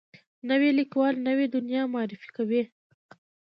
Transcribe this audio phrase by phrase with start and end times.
[0.49, 2.63] نوی لیکوال نوې دنیا معرفي کوي